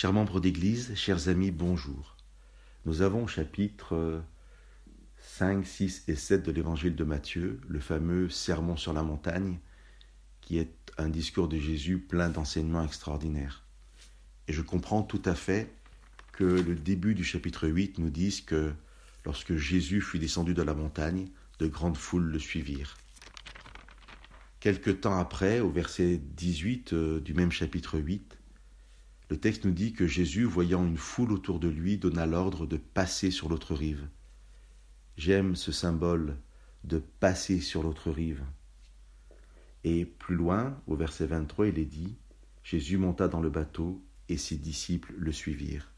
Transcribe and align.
Chers 0.00 0.12
membres 0.12 0.38
d'Église, 0.38 0.94
chers 0.94 1.26
amis, 1.26 1.50
bonjour. 1.50 2.16
Nous 2.84 3.02
avons 3.02 3.24
au 3.24 3.26
chapitre 3.26 4.22
5, 5.16 5.66
6 5.66 6.04
et 6.06 6.14
7 6.14 6.44
de 6.44 6.52
l'Évangile 6.52 6.94
de 6.94 7.02
Matthieu, 7.02 7.60
le 7.66 7.80
fameux 7.80 8.28
Sermon 8.28 8.76
sur 8.76 8.92
la 8.92 9.02
montagne, 9.02 9.58
qui 10.40 10.58
est 10.58 10.72
un 10.98 11.08
discours 11.08 11.48
de 11.48 11.58
Jésus 11.58 11.98
plein 11.98 12.28
d'enseignements 12.28 12.84
extraordinaires. 12.84 13.64
Et 14.46 14.52
je 14.52 14.62
comprends 14.62 15.02
tout 15.02 15.22
à 15.24 15.34
fait 15.34 15.74
que 16.30 16.44
le 16.44 16.76
début 16.76 17.16
du 17.16 17.24
chapitre 17.24 17.66
8 17.66 17.98
nous 17.98 18.10
dise 18.10 18.40
que 18.40 18.72
lorsque 19.24 19.56
Jésus 19.56 20.00
fut 20.00 20.20
descendu 20.20 20.54
de 20.54 20.62
la 20.62 20.74
montagne, 20.74 21.26
de 21.58 21.66
grandes 21.66 21.96
foules 21.96 22.30
le 22.30 22.38
suivirent. 22.38 22.96
Quelque 24.60 24.90
temps 24.90 25.18
après, 25.18 25.58
au 25.58 25.72
verset 25.72 26.18
18 26.18 26.92
euh, 26.92 27.20
du 27.20 27.34
même 27.34 27.50
chapitre 27.50 27.98
8, 27.98 28.37
le 29.30 29.38
texte 29.38 29.64
nous 29.64 29.72
dit 29.72 29.92
que 29.92 30.06
Jésus, 30.06 30.44
voyant 30.44 30.86
une 30.86 30.96
foule 30.96 31.32
autour 31.32 31.60
de 31.60 31.68
lui, 31.68 31.98
donna 31.98 32.26
l'ordre 32.26 32.66
de 32.66 32.78
passer 32.78 33.30
sur 33.30 33.48
l'autre 33.48 33.74
rive. 33.74 34.08
J'aime 35.16 35.54
ce 35.54 35.70
symbole 35.70 36.38
de 36.84 36.98
passer 36.98 37.60
sur 37.60 37.82
l'autre 37.82 38.10
rive. 38.10 38.42
Et 39.84 40.06
plus 40.06 40.34
loin, 40.34 40.80
au 40.86 40.96
verset 40.96 41.26
23, 41.26 41.68
il 41.68 41.78
est 41.78 41.84
dit, 41.84 42.16
Jésus 42.62 42.96
monta 42.96 43.28
dans 43.28 43.40
le 43.40 43.50
bateau 43.50 44.02
et 44.28 44.38
ses 44.38 44.56
disciples 44.56 45.12
le 45.16 45.32
suivirent. 45.32 45.92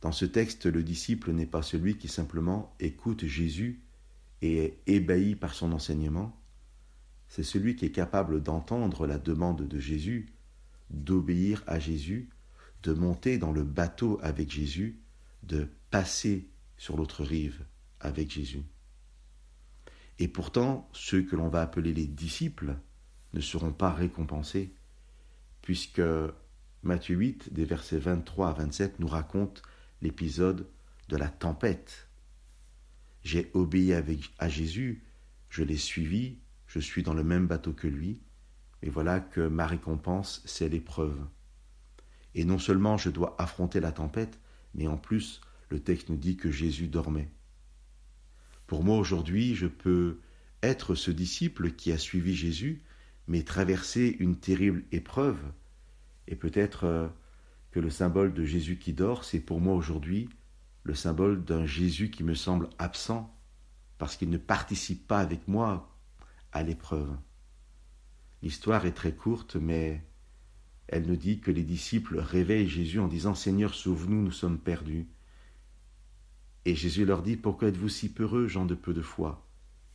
Dans 0.00 0.12
ce 0.12 0.24
texte, 0.24 0.66
le 0.66 0.82
disciple 0.82 1.32
n'est 1.32 1.46
pas 1.46 1.62
celui 1.62 1.96
qui 1.96 2.08
simplement 2.08 2.74
écoute 2.80 3.24
Jésus 3.24 3.82
et 4.42 4.58
est 4.58 4.82
ébahi 4.86 5.36
par 5.36 5.54
son 5.54 5.72
enseignement, 5.72 6.40
c'est 7.28 7.42
celui 7.42 7.76
qui 7.76 7.86
est 7.86 7.92
capable 7.92 8.42
d'entendre 8.42 9.06
la 9.06 9.18
demande 9.18 9.66
de 9.66 9.78
Jésus 9.78 10.35
d'obéir 10.90 11.62
à 11.66 11.78
Jésus, 11.78 12.28
de 12.82 12.92
monter 12.92 13.38
dans 13.38 13.52
le 13.52 13.64
bateau 13.64 14.18
avec 14.22 14.50
Jésus, 14.50 15.00
de 15.42 15.68
passer 15.90 16.48
sur 16.76 16.96
l'autre 16.96 17.24
rive 17.24 17.64
avec 18.00 18.30
Jésus. 18.30 18.64
Et 20.18 20.28
pourtant, 20.28 20.88
ceux 20.92 21.22
que 21.22 21.36
l'on 21.36 21.48
va 21.48 21.62
appeler 21.62 21.92
les 21.92 22.06
disciples 22.06 22.76
ne 23.34 23.40
seront 23.40 23.72
pas 23.72 23.92
récompensés, 23.92 24.72
puisque 25.62 26.02
Matthieu 26.82 27.16
8, 27.16 27.52
des 27.52 27.64
versets 27.64 27.98
23 27.98 28.50
à 28.50 28.52
27, 28.52 29.00
nous 29.00 29.08
raconte 29.08 29.62
l'épisode 30.00 30.66
de 31.08 31.16
la 31.16 31.28
tempête. 31.28 32.08
J'ai 33.24 33.50
obéi 33.54 33.92
à 33.92 34.48
Jésus, 34.48 35.02
je 35.50 35.64
l'ai 35.64 35.76
suivi, 35.76 36.38
je 36.66 36.78
suis 36.78 37.02
dans 37.02 37.14
le 37.14 37.24
même 37.24 37.46
bateau 37.46 37.72
que 37.72 37.88
lui, 37.88 38.20
et 38.82 38.90
voilà 38.90 39.20
que 39.20 39.40
ma 39.40 39.66
récompense, 39.66 40.42
c'est 40.44 40.68
l'épreuve. 40.68 41.18
Et 42.34 42.44
non 42.44 42.58
seulement 42.58 42.96
je 42.96 43.10
dois 43.10 43.34
affronter 43.38 43.80
la 43.80 43.92
tempête, 43.92 44.38
mais 44.74 44.86
en 44.86 44.96
plus, 44.96 45.40
le 45.70 45.80
texte 45.80 46.10
nous 46.10 46.16
dit 46.16 46.36
que 46.36 46.50
Jésus 46.50 46.88
dormait. 46.88 47.30
Pour 48.66 48.84
moi 48.84 48.98
aujourd'hui, 48.98 49.54
je 49.54 49.66
peux 49.66 50.20
être 50.62 50.94
ce 50.94 51.10
disciple 51.10 51.72
qui 51.72 51.92
a 51.92 51.98
suivi 51.98 52.34
Jésus, 52.34 52.82
mais 53.28 53.42
traverser 53.42 54.16
une 54.18 54.36
terrible 54.36 54.84
épreuve. 54.92 55.38
Et 56.28 56.36
peut-être 56.36 56.84
euh, 56.84 57.08
que 57.70 57.80
le 57.80 57.90
symbole 57.90 58.34
de 58.34 58.44
Jésus 58.44 58.78
qui 58.78 58.92
dort, 58.92 59.24
c'est 59.24 59.40
pour 59.40 59.60
moi 59.60 59.74
aujourd'hui 59.74 60.28
le 60.84 60.94
symbole 60.94 61.44
d'un 61.44 61.66
Jésus 61.66 62.10
qui 62.10 62.22
me 62.22 62.34
semble 62.34 62.68
absent, 62.78 63.34
parce 63.98 64.16
qu'il 64.16 64.30
ne 64.30 64.38
participe 64.38 65.06
pas 65.06 65.18
avec 65.18 65.48
moi 65.48 65.92
à 66.52 66.62
l'épreuve. 66.62 67.16
L'histoire 68.42 68.86
est 68.86 68.92
très 68.92 69.12
courte, 69.12 69.56
mais 69.56 70.04
elle 70.88 71.06
nous 71.06 71.16
dit 71.16 71.40
que 71.40 71.50
les 71.50 71.64
disciples 71.64 72.18
réveillent 72.18 72.68
Jésus 72.68 73.00
en 73.00 73.08
disant 73.08 73.34
Seigneur, 73.34 73.74
sauve-nous, 73.74 74.22
nous 74.22 74.32
sommes 74.32 74.58
perdus. 74.58 75.06
Et 76.64 76.74
Jésus 76.74 77.04
leur 77.04 77.22
dit 77.22 77.36
Pourquoi 77.36 77.68
êtes-vous 77.68 77.88
si 77.88 78.12
peureux, 78.12 78.46
gens 78.46 78.66
de 78.66 78.74
peu 78.74 78.94
de 78.94 79.02
foi? 79.02 79.46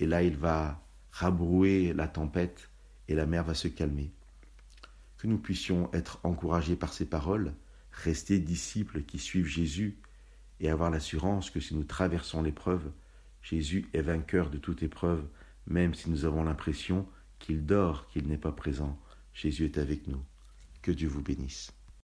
Et 0.00 0.06
là, 0.06 0.22
il 0.22 0.36
va 0.36 0.82
rabrouer 1.10 1.92
la 1.92 2.08
tempête 2.08 2.70
et 3.08 3.14
la 3.14 3.26
mer 3.26 3.44
va 3.44 3.54
se 3.54 3.68
calmer. 3.68 4.12
Que 5.16 5.26
nous 5.26 5.38
puissions 5.38 5.90
être 5.92 6.20
encouragés 6.22 6.76
par 6.76 6.92
ces 6.92 7.06
paroles, 7.06 7.54
rester 7.90 8.38
disciples 8.38 9.02
qui 9.02 9.18
suivent 9.18 9.46
Jésus 9.46 9.98
et 10.60 10.70
avoir 10.70 10.90
l'assurance 10.90 11.50
que 11.50 11.60
si 11.60 11.74
nous 11.74 11.84
traversons 11.84 12.42
l'épreuve, 12.42 12.90
Jésus 13.42 13.88
est 13.94 14.02
vainqueur 14.02 14.50
de 14.50 14.58
toute 14.58 14.82
épreuve, 14.82 15.24
même 15.66 15.94
si 15.94 16.10
nous 16.10 16.24
avons 16.24 16.44
l'impression 16.44 17.06
qu'il 17.38 17.66
dort, 17.66 18.08
qu'il 18.08 18.26
n'est 18.26 18.38
pas 18.38 18.52
présent. 18.52 18.98
Jésus 19.34 19.64
est 19.64 19.78
avec 19.78 20.06
nous. 20.06 20.22
Que 20.82 20.92
Dieu 20.92 21.08
vous 21.08 21.22
bénisse. 21.22 21.72